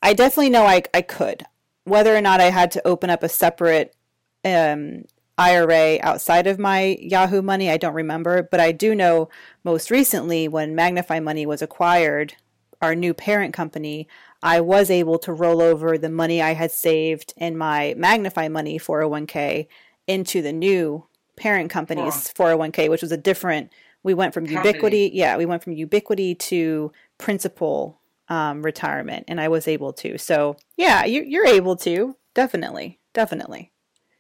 [0.04, 1.46] I definitely know I I could.
[1.86, 3.96] Whether or not I had to open up a separate
[4.44, 5.06] um,
[5.40, 7.72] IRA outside of my Yahoo money.
[7.72, 9.30] I don't remember, but I do know
[9.64, 12.36] most recently when Magnify Money was acquired,
[12.82, 14.08] our new parent company,
[14.44, 18.78] I was able to roll over the money I had saved in my Magnify Money
[18.78, 19.68] 401k
[20.08, 21.06] into the new
[21.38, 23.72] parent company's 401k, which was a different.
[24.04, 24.68] We went from company.
[24.68, 30.18] Ubiquity, yeah, we went from Ubiquity to Principal um, retirement, and I was able to.
[30.18, 33.72] So yeah, you, you're able to definitely, definitely.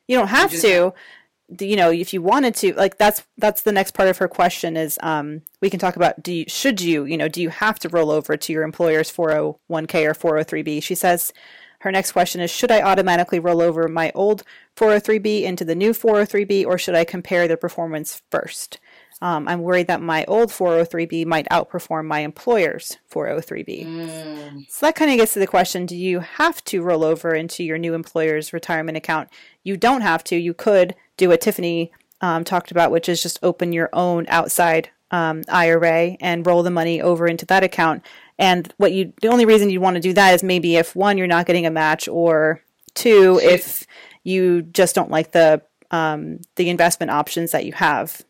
[0.09, 0.93] You don't have you to.
[1.59, 4.75] You know, if you wanted to, like that's that's the next part of her question
[4.75, 7.77] is um, we can talk about do you should you, you know, do you have
[7.79, 10.81] to roll over to your employer's 401k or 403b?
[10.81, 11.31] She says
[11.81, 14.43] her next question is should I automatically roll over my old
[14.75, 18.79] 403b into the new 403b or should I compare their performance first?
[19.21, 23.85] Um, I'm worried that my old 403b might outperform my employer's 403b.
[23.85, 24.65] Mm.
[24.69, 27.63] So that kind of gets to the question do you have to roll over into
[27.63, 29.29] your new employer's retirement account?
[29.69, 30.35] You don't have to.
[30.35, 34.89] You could do what Tiffany um, talked about, which is just open your own outside
[35.11, 38.03] um, IRA and roll the money over into that account.
[38.39, 41.19] And what you, the only reason you'd want to do that is maybe if one,
[41.19, 42.63] you're not getting a match, or
[42.95, 43.85] two, if
[44.23, 48.23] you just don't like the um, the investment options that you have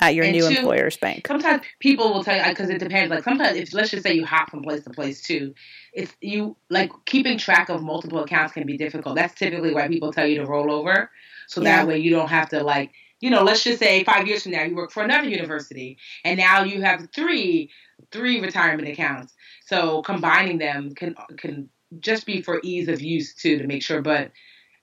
[0.00, 1.26] at your and new two, employer's bank.
[1.26, 3.10] Sometimes people will tell you because it depends.
[3.10, 5.54] Like sometimes, if let's just say you hop from place to place too,
[5.92, 9.16] it's you like keeping track of multiple accounts can be difficult.
[9.16, 11.10] That's typically why people tell you to roll over,
[11.46, 11.76] so yeah.
[11.76, 14.52] that way you don't have to like you know, let's just say five years from
[14.52, 17.70] now you work for another university and now you have three
[18.12, 19.34] three retirement accounts.
[19.66, 21.68] So combining them can can
[22.00, 24.02] just be for ease of use too to make sure.
[24.02, 24.30] But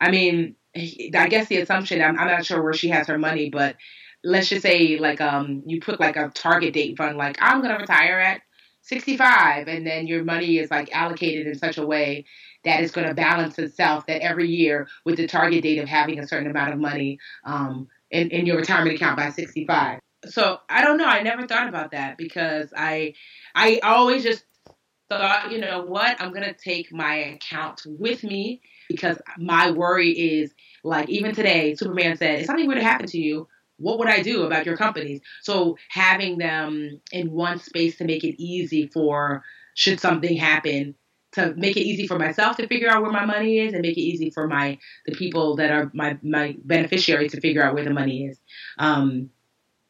[0.01, 3.49] I mean, I guess the assumption I'm, I'm not sure where she has her money,
[3.49, 3.77] but
[4.25, 7.77] let's just say like um you put like a target date fund, like I'm gonna
[7.77, 8.41] retire at
[8.81, 12.25] 65, and then your money is like allocated in such a way
[12.65, 16.19] that is going to balance itself that every year with the target date of having
[16.19, 19.99] a certain amount of money um, in, in your retirement account by 65.
[20.27, 21.05] So I don't know.
[21.05, 23.13] I never thought about that because I
[23.55, 24.43] I always just
[25.09, 30.53] thought, you know what, I'm gonna take my account with me because my worry is
[30.83, 34.21] like even today, Superman said, if something were to happen to you, what would I
[34.21, 35.21] do about your companies?
[35.41, 40.95] So having them in one space to make it easy for should something happen
[41.35, 43.97] to make it easy for myself to figure out where my money is and make
[43.97, 47.83] it easy for my the people that are my my beneficiaries to figure out where
[47.83, 48.39] the money is.
[48.79, 49.29] Um,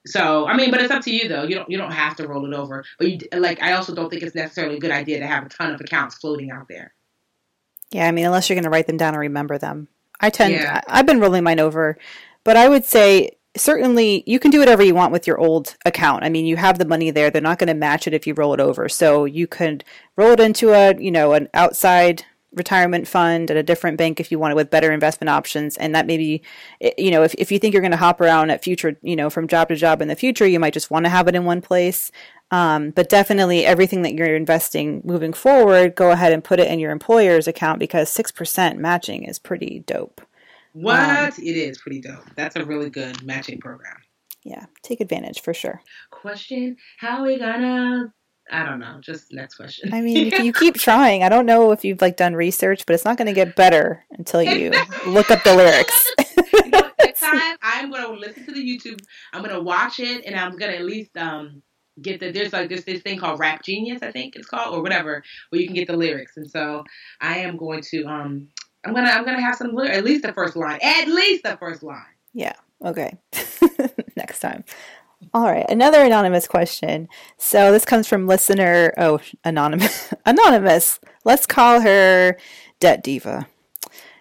[0.08, 1.44] so I mean, but it's up to you though.
[1.44, 2.84] You don't you don't have to roll it over.
[2.98, 5.50] But you like I also don't think it's necessarily a good idea to have a
[5.50, 6.94] ton of accounts floating out there.
[7.92, 9.88] Yeah, I mean, unless you're going to write them down and remember them.
[10.20, 10.82] I tend yeah.
[10.88, 11.98] I've been rolling mine over,
[12.44, 16.24] but I would say certainly you can do whatever you want with your old account.
[16.24, 17.30] I mean, you have the money there.
[17.30, 18.90] They're not going to match it if you roll it over.
[18.90, 19.84] So you could
[20.18, 24.32] roll it into a, you know, an outside retirement fund at a different bank if
[24.32, 25.78] you want it with better investment options.
[25.78, 26.42] And that maybe,
[26.98, 29.30] you know, if, if you think you're going to hop around at future, you know,
[29.30, 31.46] from job to job in the future, you might just want to have it in
[31.46, 32.12] one place.
[32.52, 36.80] Um, but definitely everything that you're investing moving forward, go ahead and put it in
[36.80, 40.22] your employer's account because 6% matching is pretty dope.
[40.76, 41.00] What?
[41.00, 42.26] Um, it is pretty dope.
[42.36, 43.96] That's a really good matching program.
[44.44, 45.82] Yeah, take advantage for sure.
[46.12, 48.14] Question: How are we gonna?
[48.52, 49.00] I don't know.
[49.00, 49.94] Just next question.
[49.94, 51.24] I mean, you keep trying.
[51.24, 54.04] I don't know if you've like done research, but it's not going to get better
[54.12, 54.72] until you
[55.08, 56.12] look up the lyrics.
[56.36, 59.00] you know, next time I'm going to listen to the YouTube.
[59.32, 61.64] I'm going to watch it, and I'm going to at least um
[62.02, 64.82] get the there's like this this thing called Rap Genius, I think it's called, or
[64.82, 66.36] whatever, where you can get the lyrics.
[66.36, 66.84] And so
[67.22, 68.50] I am going to um
[68.86, 70.80] I'm gonna I'm gonna have some at least the first line.
[70.82, 72.06] At least the first line.
[72.34, 72.54] Yeah.
[72.84, 73.18] Okay.
[74.16, 74.64] Next time.
[75.34, 75.66] All right.
[75.70, 77.08] Another anonymous question.
[77.38, 78.94] So this comes from listener.
[78.98, 80.14] Oh, anonymous.
[80.26, 81.00] anonymous.
[81.24, 82.38] Let's call her
[82.80, 83.48] Debt Diva.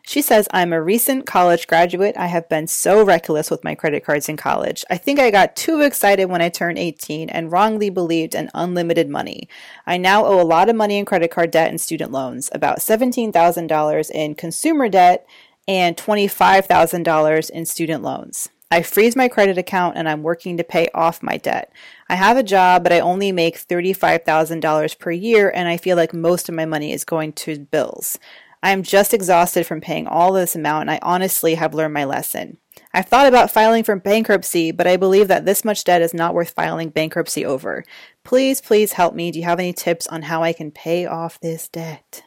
[0.07, 2.15] She says, I'm a recent college graduate.
[2.19, 4.85] I have been so reckless with my credit cards in college.
[4.91, 9.09] I think I got too excited when I turned 18 and wrongly believed in unlimited
[9.09, 9.49] money.
[9.87, 12.81] I now owe a lot of money in credit card debt and student loans, about
[12.81, 15.27] $17,000 in consumer debt
[15.67, 18.51] and $25,000 in student loans.
[18.71, 21.73] I freeze my credit account and I'm working to pay off my debt.
[22.09, 26.13] I have a job, but I only make $35,000 per year and I feel like
[26.13, 28.19] most of my money is going to bills.
[28.65, 32.05] I am just exhausted from paying all this amount, and I honestly have learned my
[32.05, 32.57] lesson.
[32.95, 36.33] I've thought about filing for bankruptcy, but I believe that this much debt is not
[36.33, 37.85] worth filing bankruptcy over.
[38.25, 39.31] Please, please help me.
[39.31, 42.25] Do you have any tips on how I can pay off this debt?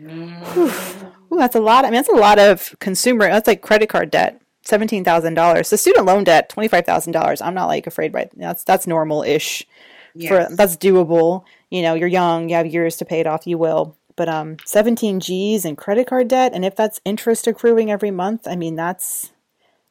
[0.00, 1.12] Mm.
[1.30, 1.84] Ooh, that's a lot.
[1.84, 3.26] I mean, that's a lot of consumer.
[3.26, 5.68] That's like credit card debt, seventeen thousand dollars.
[5.68, 7.42] The student loan debt, twenty five thousand dollars.
[7.42, 9.66] I'm not like afraid by that's that's normal ish.
[10.14, 10.28] Yes.
[10.28, 11.44] For that's doable.
[11.68, 12.48] You know, you're young.
[12.48, 13.46] You have years to pay it off.
[13.46, 13.98] You will.
[14.16, 18.46] But um, 17 G's in credit card debt, and if that's interest accruing every month,
[18.46, 19.32] I mean that's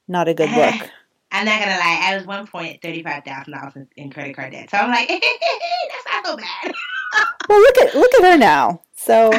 [0.08, 0.90] not a good look.
[1.34, 4.70] I'm not gonna lie, I was one point thirty-five thousand dollars in credit card debt,
[4.70, 6.74] so I'm like, that's not so bad.
[7.50, 8.82] well, look at look at her now.
[8.96, 9.32] So,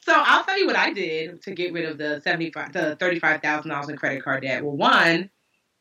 [0.00, 3.40] so I'll tell you what I did to get rid of the seventy-five, the thirty-five
[3.40, 4.64] thousand dollars in credit card debt.
[4.64, 5.30] Well, one,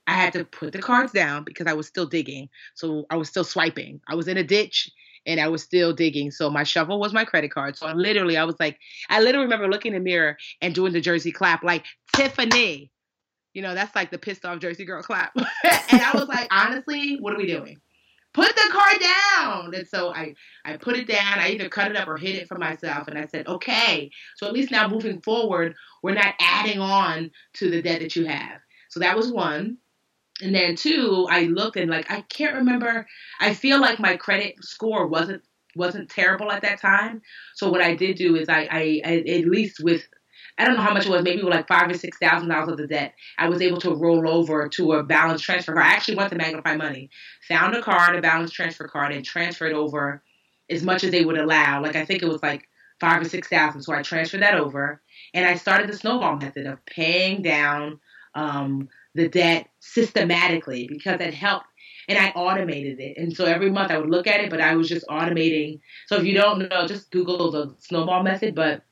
[0.05, 3.29] I had to put the cards down because I was still digging, so I was
[3.29, 3.99] still swiping.
[4.07, 4.91] I was in a ditch
[5.27, 6.31] and I was still digging.
[6.31, 7.77] So my shovel was my credit card.
[7.77, 10.93] So I literally, I was like, I literally remember looking in the mirror and doing
[10.93, 11.85] the Jersey clap, like
[12.15, 12.89] Tiffany.
[13.53, 15.33] You know, that's like the pissed off Jersey girl clap.
[15.35, 17.77] and I was like, honestly, what are we doing?
[18.33, 19.73] Put the card down.
[19.73, 21.39] And so I, I put it down.
[21.39, 23.07] I either cut it up or hid it for myself.
[23.07, 24.11] And I said, okay.
[24.35, 28.25] So at least now moving forward, we're not adding on to the debt that you
[28.25, 28.59] have.
[28.89, 29.77] So that was one.
[30.41, 33.07] And then two, I looked and like I can't remember.
[33.39, 35.41] I feel like my credit score wasn't
[35.75, 37.21] wasn't terrible at that time.
[37.55, 40.07] So what I did do is I, I, I at least with
[40.59, 42.77] I don't know how much it was, maybe like five or six thousand dollars of
[42.77, 43.13] the debt.
[43.37, 45.85] I was able to roll over to a balance transfer card.
[45.85, 47.09] I actually went to Magnify Money,
[47.47, 50.23] found a card, a balance transfer card, and transferred over
[50.69, 51.81] as much as they would allow.
[51.81, 52.67] Like I think it was like
[52.99, 53.83] five or six thousand.
[53.83, 55.01] So I transferred that over,
[55.33, 57.99] and I started the snowball method of paying down
[58.33, 61.67] um, the debt systematically because it helped.
[62.09, 63.17] And I automated it.
[63.17, 65.81] And so every month I would look at it, but I was just automating.
[66.05, 68.55] So if you don't know, just Google the snowball method.
[68.55, 68.83] But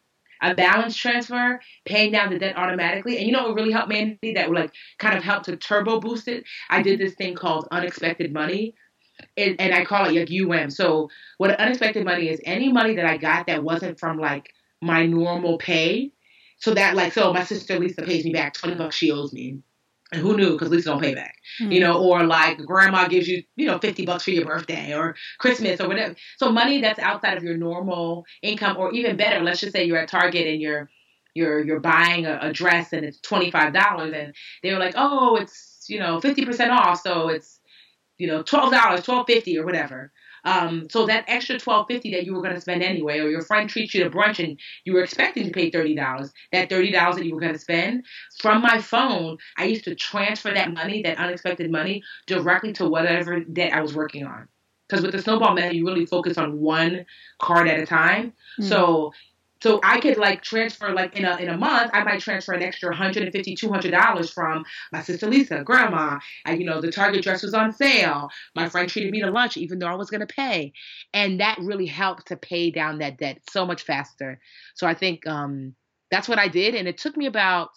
[0.42, 3.18] a balance transfer, paying down the debt automatically.
[3.18, 4.20] And you know what really helped me?
[4.36, 6.44] That would like kind of help to turbo boost it.
[6.70, 8.76] I did this thing called unexpected money.
[9.38, 10.70] And, and I call it like UM.
[10.70, 15.06] So what unexpected money is any money that I got that wasn't from like my
[15.06, 16.12] normal pay.
[16.60, 19.60] So that like so my sister Lisa pays me back twenty bucks she owes me.
[20.12, 20.52] And who knew?
[20.52, 21.72] Because Lisa don't pay back, mm-hmm.
[21.72, 25.16] you know, or like grandma gives you, you know, 50 bucks for your birthday or
[25.40, 26.16] Christmas or whatever.
[26.38, 29.98] So money that's outside of your normal income, or even better, let's just say you're
[29.98, 30.90] at Target and you're,
[31.34, 36.00] you're, you're buying a, a dress and it's $25 and they're like, oh, it's, you
[36.00, 37.02] know, 50% off.
[37.02, 37.60] So it's,
[38.18, 40.12] you know, $12, $12.50 or whatever.
[40.46, 43.42] Um, so that extra twelve fifty that you were going to spend anyway, or your
[43.42, 46.92] friend treats you to brunch and you were expecting to pay thirty dollars, that thirty
[46.92, 48.06] dollars that you were going to spend
[48.40, 53.40] from my phone, I used to transfer that money, that unexpected money, directly to whatever
[53.40, 54.48] debt I was working on.
[54.88, 57.08] Because with the snowball method, you really focus on one
[57.42, 58.34] card at a time.
[58.60, 58.70] Mm-hmm.
[58.70, 59.14] So
[59.66, 62.62] so I could like transfer like in a in a month, I might transfer an
[62.62, 66.20] extra 150 200 dollars from my sister Lisa, grandma.
[66.46, 68.30] I, you know, the Target dress was on sale.
[68.56, 70.72] My friend treated me to lunch, even though I was gonna pay,
[71.16, 74.40] and that really helped to pay down that debt so much faster.
[74.76, 75.74] So I think um,
[76.12, 77.70] that's what I did, and it took me about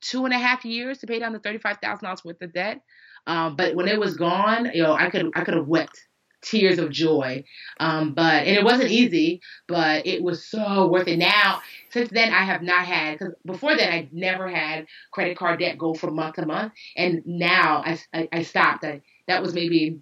[0.00, 2.52] two and a half years to pay down the thirty five thousand dollars worth of
[2.52, 2.80] debt.
[3.28, 6.00] Um, but when it was gone, you know, I could I could have wept
[6.42, 7.44] tears of joy.
[7.80, 11.18] Um, but and it wasn't easy, but it was so worth it.
[11.18, 15.60] Now, since then, I have not had because before then I never had credit card
[15.60, 18.84] debt go from month to month, and now I I, I stopped.
[18.84, 20.00] I, that was maybe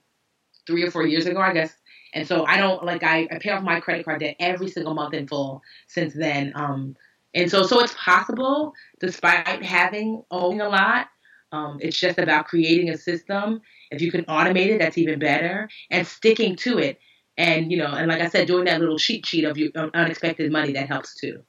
[0.67, 1.75] three or four years ago, I guess.
[2.15, 4.95] And so I don't like I, I pay off my credit card debt every single
[4.95, 6.53] month in full since then.
[6.55, 6.97] Um,
[7.35, 11.09] and so so it's possible, despite having owing a lot,
[11.53, 13.61] um, it's just about creating a system.
[13.91, 15.69] If you can automate it, that's even better.
[15.91, 16.99] And sticking to it.
[17.39, 20.51] And, you know, and like I said, doing that little cheat sheet of your unexpected
[20.51, 21.43] money, that helps too.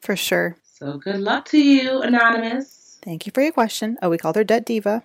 [0.00, 0.56] For sure.
[0.64, 2.98] So good luck to you, Anonymous.
[3.02, 3.98] Thank you for your question.
[4.02, 5.02] Oh, we called her Debt Diva.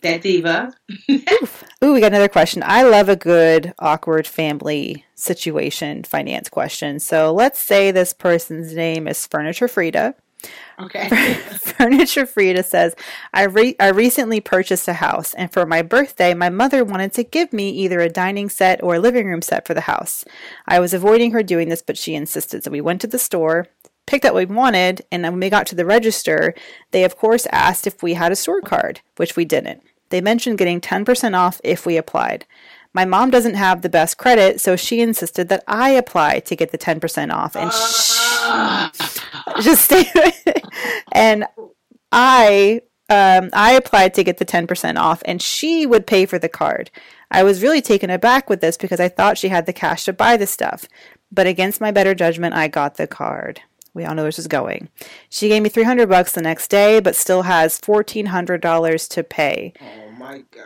[0.00, 0.74] Debt Diva.
[1.10, 2.62] Ooh, we got another question.
[2.64, 6.98] I love a good awkward family situation finance question.
[6.98, 10.14] So let's say this person's name is Furniture Frida.
[10.78, 11.08] Okay.
[11.78, 12.94] Furniture Frida says,
[13.32, 17.24] I, re- I recently purchased a house, and for my birthday, my mother wanted to
[17.24, 20.24] give me either a dining set or a living room set for the house.
[20.66, 22.64] I was avoiding her doing this, but she insisted.
[22.64, 23.68] So we went to the store,
[24.06, 26.54] picked up what we wanted, and when we got to the register,
[26.90, 29.82] they of course asked if we had a store card, which we didn't.
[30.10, 32.46] They mentioned getting 10% off if we applied.
[32.92, 36.70] My mom doesn't have the best credit, so she insisted that I apply to get
[36.70, 37.56] the 10% off.
[37.56, 37.88] And uh-huh.
[37.88, 38.33] she,
[39.60, 40.04] just stay
[41.12, 41.46] and
[42.12, 46.48] I um, I applied to get the 10% off and she would pay for the
[46.48, 46.90] card.
[47.30, 50.12] I was really taken aback with this because I thought she had the cash to
[50.12, 50.86] buy the stuff.
[51.30, 53.60] But against my better judgment, I got the card.
[53.92, 54.88] We all know where this is going.
[55.28, 59.72] She gave me 300 bucks the next day, but still has $1,400 to pay.
[59.80, 60.64] Oh my God.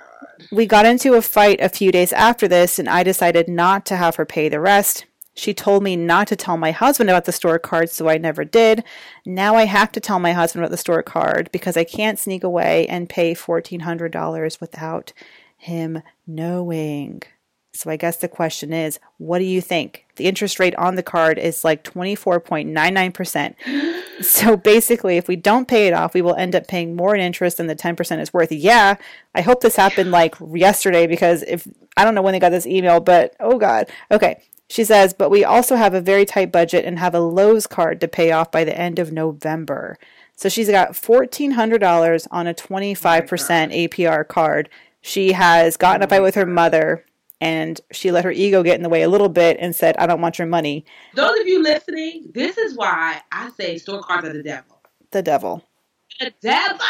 [0.52, 3.96] We got into a fight a few days after this, and I decided not to
[3.96, 5.04] have her pay the rest.
[5.38, 8.44] She told me not to tell my husband about the store card, so I never
[8.44, 8.82] did.
[9.24, 12.42] Now I have to tell my husband about the store card because I can't sneak
[12.42, 15.12] away and pay $1,400 without
[15.56, 17.22] him knowing.
[17.72, 20.06] So I guess the question is, what do you think?
[20.16, 23.54] The interest rate on the card is like 24.99%.
[24.24, 27.20] so basically, if we don't pay it off, we will end up paying more in
[27.20, 28.50] interest than the 10% is worth.
[28.50, 28.96] Yeah,
[29.36, 32.66] I hope this happened like yesterday because if I don't know when they got this
[32.66, 33.88] email, but oh god.
[34.10, 34.42] Okay.
[34.68, 38.00] She says, but we also have a very tight budget and have a Lowe's card
[38.00, 39.98] to pay off by the end of November.
[40.36, 44.68] So she's got $1,400 on a 25% APR card.
[45.00, 47.04] She has gotten a fight oh with her mother
[47.40, 50.06] and she let her ego get in the way a little bit and said, I
[50.06, 50.84] don't want your money.
[51.14, 54.80] Those of you listening, this is why I say store cards are the devil.
[55.12, 55.64] The devil.
[56.20, 56.80] The devil!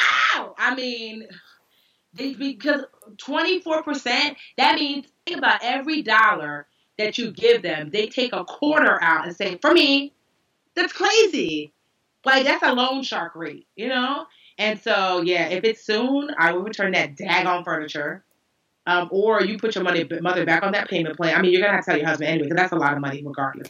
[0.58, 1.28] I mean,
[2.14, 2.84] because
[3.16, 6.66] 24%, that means think about every dollar
[6.98, 10.12] that you give them, they take a quarter out and say, for me,
[10.74, 11.72] that's crazy.
[12.24, 14.26] Like, that's a loan shark rate, you know?
[14.58, 18.24] And so, yeah, if it's soon, I will return that daggone furniture.
[18.86, 21.36] Um, or you put your money mother back on that payment plan.
[21.36, 23.00] I mean, you're gonna have to tell your husband anyway, because that's a lot of
[23.00, 23.68] money regardless.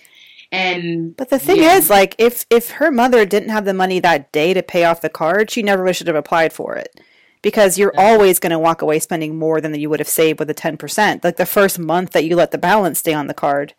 [0.53, 1.77] And but the thing yeah.
[1.77, 5.01] is, like, if if her mother didn't have the money that day to pay off
[5.01, 7.01] the card, she never should have applied for it
[7.43, 8.11] because you're yeah.
[8.11, 11.25] always going to walk away spending more than you would have saved with a 10%.
[11.25, 13.75] Like the first month that you let the balance stay on the card,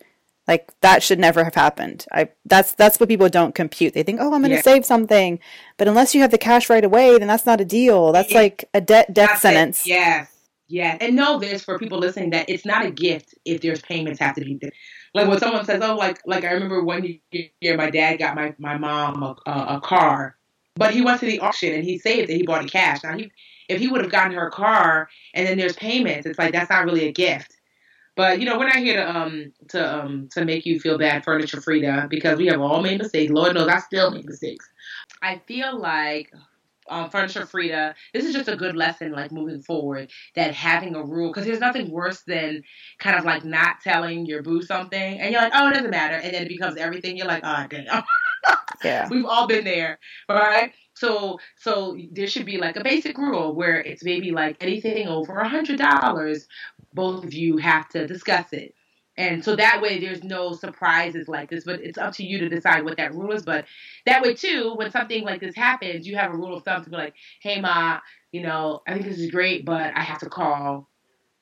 [0.48, 2.06] like that should never have happened.
[2.10, 3.94] I that's that's what people don't compute.
[3.94, 4.62] They think, "Oh, I'm going to yeah.
[4.62, 5.38] save something."
[5.76, 8.10] But unless you have the cash right away, then that's not a deal.
[8.10, 9.86] That's like a debt death sentence.
[9.86, 10.28] Yes.
[10.66, 10.96] Yeah.
[11.00, 14.34] And know this for people listening that it's not a gift if there's payments have
[14.36, 14.58] to be
[15.14, 18.54] like when someone says, "Oh, like like I remember one year my dad got my
[18.58, 20.36] my mom a, a, a car,
[20.76, 22.36] but he went to the auction and he saved it.
[22.36, 23.02] He bought it cash.
[23.02, 23.30] Now he
[23.70, 26.70] if he would have gotten her a car and then there's payments, it's like that's
[26.70, 27.56] not really a gift.
[28.16, 31.24] But you know, we're not here to um to um to make you feel bad,
[31.24, 33.32] furniture Frida, because we have all made mistakes.
[33.32, 34.68] Lord knows I still make mistakes.
[35.22, 36.32] I feel like
[36.88, 41.02] um, Furniture Frida, this is just a good lesson, like moving forward, that having a
[41.04, 42.62] rule, because there's nothing worse than
[42.98, 46.16] kind of like not telling your boo something, and you're like, oh, it doesn't matter,
[46.16, 47.16] and then it becomes everything.
[47.16, 48.02] You're like, oh, damn.
[48.84, 49.08] Yeah.
[49.08, 50.72] We've all been there, right?
[50.94, 55.38] So, so there should be like a basic rule where it's maybe like anything over
[55.38, 56.46] a hundred dollars,
[56.92, 58.74] both of you have to discuss it.
[59.16, 62.48] And so that way there's no surprises like this, but it's up to you to
[62.48, 63.42] decide what that rule is.
[63.42, 63.66] But
[64.06, 66.90] that way too, when something like this happens, you have a rule of thumb to
[66.90, 68.00] be like, hey ma,
[68.32, 70.89] you know, I think this is great, but I have to call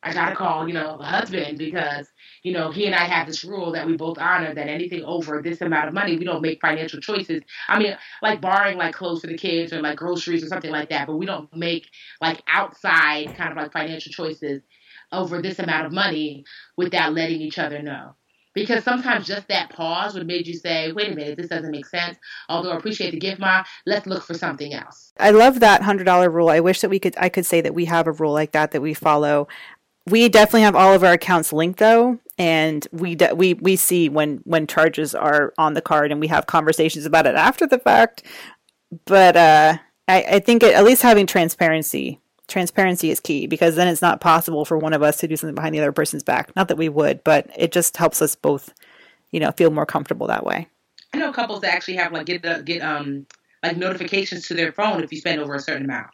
[0.03, 2.09] I gotta call, you know, the husband because,
[2.45, 5.43] you know, he and I have this rule that we both honor that anything over
[5.43, 7.43] this amount of money, we don't make financial choices.
[7.67, 10.91] I mean, like borrowing like clothes for the kids or like groceries or something like
[10.91, 11.89] that, but we don't make
[12.21, 14.63] like outside kind of like financial choices
[15.11, 16.45] over this amount of money
[16.77, 18.15] without letting each other know.
[18.55, 21.87] Because sometimes just that pause would make you say, wait a minute, this doesn't make
[21.87, 22.19] sense.
[22.49, 25.13] Although I appreciate the gift, Ma, let's look for something else.
[25.21, 26.49] I love that hundred dollar rule.
[26.49, 28.73] I wish that we could I could say that we have a rule like that
[28.73, 29.47] that we follow.
[30.11, 34.09] We definitely have all of our accounts linked though, and we de- we we see
[34.09, 37.79] when when charges are on the card, and we have conversations about it after the
[37.79, 38.23] fact.
[39.05, 43.87] But uh, I, I think it, at least having transparency transparency is key because then
[43.87, 46.55] it's not possible for one of us to do something behind the other person's back.
[46.57, 48.73] Not that we would, but it just helps us both,
[49.31, 50.67] you know, feel more comfortable that way.
[51.13, 53.27] I know couples that actually have like get the get um
[53.63, 56.09] like notifications to their phone if you spend over a certain amount.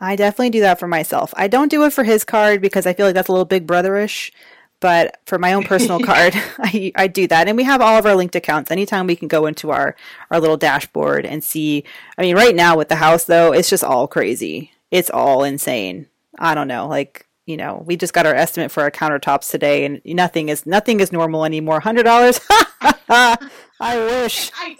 [0.00, 1.32] I definitely do that for myself.
[1.36, 3.66] I don't do it for his card because I feel like that's a little big
[3.66, 4.32] brotherish.
[4.80, 7.48] But for my own personal card, I, I do that.
[7.48, 8.70] And we have all of our linked accounts.
[8.70, 9.96] Anytime we can go into our,
[10.30, 11.84] our little dashboard and see.
[12.18, 16.06] I mean, right now with the house, though, it's just all crazy it's all insane.
[16.38, 19.84] I don't know, like you know, we just got our estimate for our countertops today,
[19.84, 21.80] and nothing is nothing is normal anymore.
[21.80, 22.40] Hundred dollars?
[22.50, 23.36] I
[23.80, 24.52] wish.
[24.56, 24.76] I,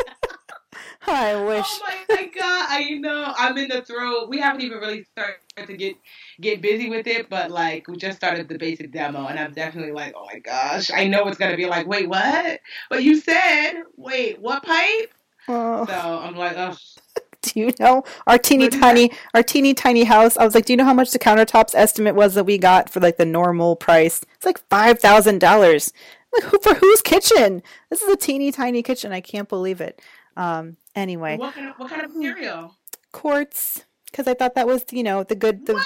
[1.09, 1.67] I wish.
[1.67, 2.67] Oh my, god!
[2.71, 3.33] I know.
[3.37, 4.27] I'm in the throw.
[4.27, 5.37] We haven't even really started
[5.67, 5.97] to get
[6.41, 9.93] get busy with it, but like we just started the basic demo, and I'm definitely
[9.93, 10.91] like, oh my gosh!
[10.91, 12.61] I know it's gonna be like, wait, what?
[12.89, 15.13] But you said, wait, what pipe?
[15.49, 15.85] Oh.
[15.87, 16.77] So I'm like, oh
[17.43, 20.37] do you know our teeny tiny our teeny tiny house?
[20.37, 22.89] I was like, do you know how much the countertops estimate was that we got
[22.89, 24.23] for like the normal price?
[24.37, 25.93] It's like five thousand dollars.
[26.33, 27.63] Like who, for whose kitchen?
[27.91, 29.13] This is a teeny tiny kitchen.
[29.13, 30.01] I can't believe it.
[30.37, 30.77] Um.
[30.95, 31.37] Anyway.
[31.37, 32.77] What kind of what kind of material?
[33.13, 35.83] Quartz, because I thought that was you know the good the.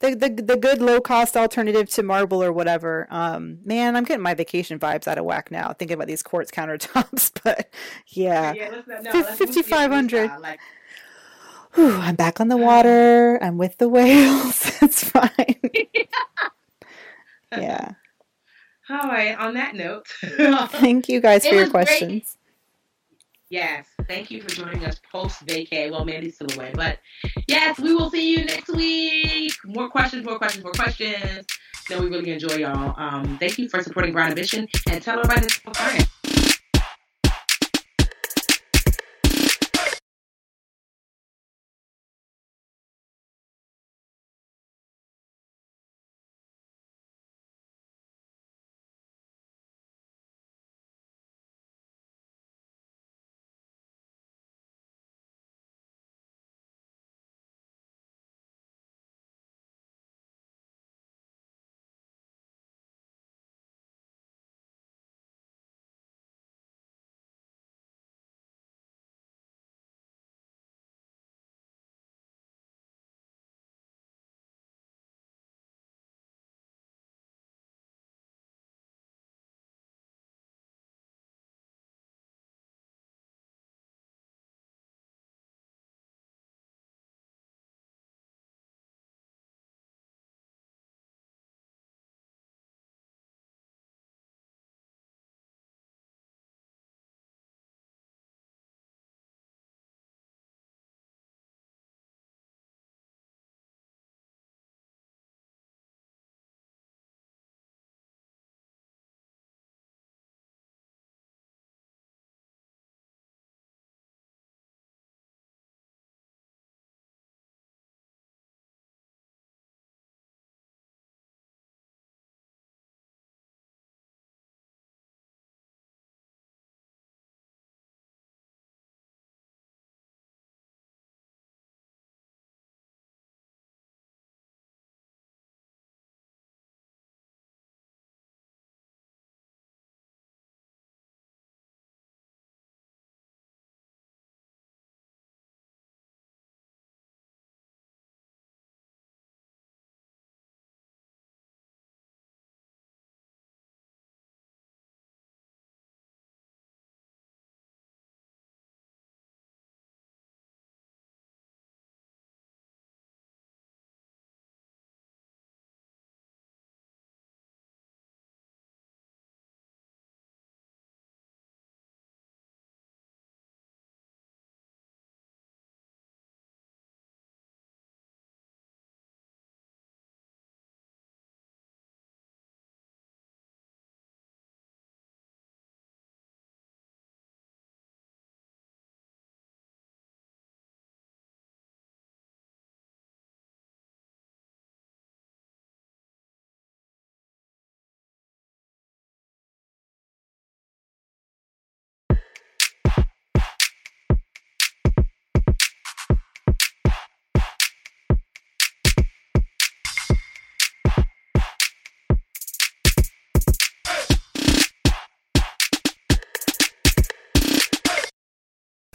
[0.00, 3.06] The, the, the good low cost alternative to marble or whatever.
[3.08, 6.50] Um, man, I'm getting my vacation vibes out of whack now thinking about these quartz
[6.50, 7.30] countertops.
[7.44, 7.72] But
[8.08, 10.28] yeah, yeah no, fifty five hundred.
[10.40, 10.58] Like
[11.74, 13.38] whew, I'm back on the water.
[13.42, 14.70] I'm with the whales.
[14.82, 15.60] it's fine.
[17.52, 17.92] yeah.
[18.90, 19.36] All right.
[19.38, 20.06] On that note,
[20.70, 22.36] thank you guys for your questions.
[23.52, 25.90] Yes, thank you for joining us post vacay.
[25.90, 27.00] Well, Mandi's still away, but
[27.46, 29.52] yes, we will see you next week.
[29.66, 31.46] More questions, more questions, more questions.
[31.90, 32.94] No, we really enjoy y'all.
[32.96, 35.48] Um, thank you for supporting Brown Ambition and tell everybody